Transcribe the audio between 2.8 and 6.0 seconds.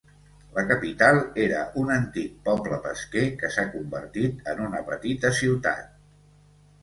pesquer, que s'ha convertit en una petita ciutat.